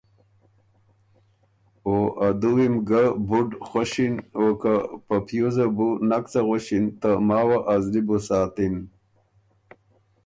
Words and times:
او 1.85 1.95
ا 2.27 2.29
دُوّي 2.41 2.67
م 2.73 2.75
ګه 2.89 3.03
بُډ 3.27 3.49
خؤشِن 3.67 4.13
او 4.37 4.45
که 4.61 4.73
په 5.05 5.15
پیوزه 5.25 5.65
بو 5.75 5.87
نک 6.09 6.23
څه 6.31 6.39
غؤݭِن 6.47 6.85
ته 7.01 7.09
ماوه 7.27 7.57
ا 7.73 7.75
زلی 7.83 8.01
بو 8.07 8.17
ساتِن۔ 8.27 8.75